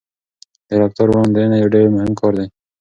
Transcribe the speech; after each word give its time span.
د 0.67 0.69
رفتار 0.81 1.07
وړاندوينه 1.09 1.55
یو 1.57 1.69
ډېر 1.75 1.85
مهم 1.95 2.11
کار 2.19 2.33
دی. 2.39 2.47